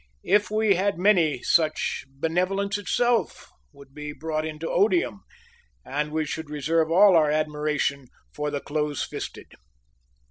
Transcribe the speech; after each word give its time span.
If 0.25 0.49
we 0.49 0.73
had 0.73 0.97
many 0.97 1.43
such, 1.43 2.05
benevolence 2.09 2.75
itself 2.79 3.51
would 3.71 3.93
be 3.93 4.13
brought 4.13 4.43
into 4.47 4.67
odium, 4.67 5.19
and 5.85 6.11
we 6.11 6.25
should 6.25 6.49
reserve 6.49 6.89
all 6.89 7.15
our 7.15 7.29
admiration 7.29 8.07
for 8.33 8.49
the 8.49 8.61
close 8.61 9.03
fisted. 9.03 9.53